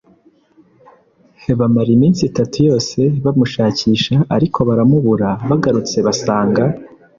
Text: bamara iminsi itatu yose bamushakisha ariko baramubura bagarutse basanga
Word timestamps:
bamara 1.59 1.89
iminsi 1.97 2.21
itatu 2.29 2.57
yose 2.67 2.99
bamushakisha 3.23 4.15
ariko 4.35 4.59
baramubura 4.69 5.29
bagarutse 5.49 5.97
basanga 6.07 6.63